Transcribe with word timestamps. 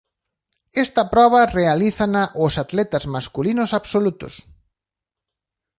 Esta 0.83 1.03
proba 1.13 1.41
realízana 1.59 2.23
os 2.45 2.53
atletas 2.63 3.03
masculinos 3.15 3.69
absolutos. 3.79 4.33